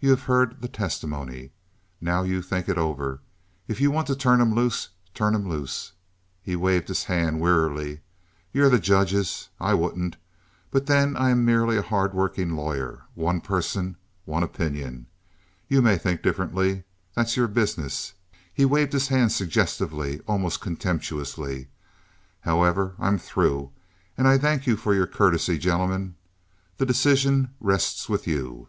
[0.00, 1.52] You have heard the testimony.
[1.98, 3.20] Now you think it over.
[3.68, 5.92] If you want to turn him loose—turn him loose.
[6.42, 8.02] [He waved his hand wearily.]
[8.52, 9.48] You're the judges.
[9.58, 10.18] I wouldn't;
[10.70, 13.96] but then I am merely a hard working lawyer—one person,
[14.26, 15.06] one opinion.
[15.68, 18.12] You may think differently—that's your business.
[18.52, 21.68] [He waved his hand suggestively, almost contemptuously.]
[22.40, 23.72] However, I'm through,
[24.18, 25.56] and I thank you for your courtesy.
[25.56, 26.14] Gentlemen,
[26.76, 28.68] the decision rests with you."